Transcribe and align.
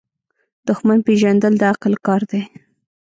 دښمن 0.67 0.99
پیژندل 1.07 1.53
د 1.57 1.63
عقل 1.71 1.93
کار 2.05 2.21
دی. 2.31 2.41